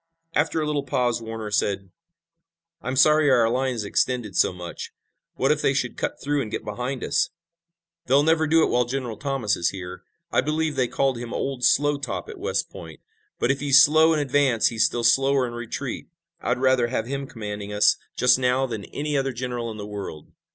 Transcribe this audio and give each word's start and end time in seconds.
After 0.33 0.59
a 0.59 0.65
little 0.65 0.81
pause 0.81 1.21
Warner 1.21 1.51
said: 1.51 1.91
"I'm 2.81 2.95
sorry 2.95 3.29
our 3.29 3.47
line 3.51 3.75
is 3.75 3.83
extended 3.83 4.35
so 4.35 4.51
much. 4.51 4.91
What 5.35 5.51
if 5.51 5.61
they 5.61 5.75
should 5.75 5.95
cut 5.95 6.19
through 6.19 6.41
and 6.41 6.49
get 6.49 6.65
behind 6.65 7.03
us?" 7.03 7.29
"They'll 8.07 8.23
never 8.23 8.47
do 8.47 8.63
it 8.63 8.69
while 8.69 8.85
General 8.85 9.15
Thomas 9.15 9.55
is 9.55 9.69
here. 9.69 10.01
I 10.31 10.41
believe 10.41 10.75
they 10.75 10.87
called 10.87 11.19
him 11.19 11.35
'Old 11.35 11.63
Slow 11.63 11.99
Top' 11.99 12.29
at 12.29 12.39
West 12.39 12.71
Point, 12.71 12.99
but 13.37 13.51
if 13.51 13.59
he's 13.59 13.79
slow 13.79 14.11
in 14.11 14.17
advance 14.17 14.69
he's 14.69 14.85
still 14.85 15.03
slower 15.03 15.45
in 15.45 15.53
retreat. 15.53 16.09
I'd 16.41 16.57
rather 16.57 16.87
have 16.87 17.05
him 17.05 17.27
commanding 17.27 17.71
us 17.71 17.97
just 18.17 18.39
now 18.39 18.65
than 18.65 18.85
any 18.85 19.15
other 19.15 19.31
general 19.33 19.69
in 19.69 19.77
the 19.77 19.85
world." 19.85 20.31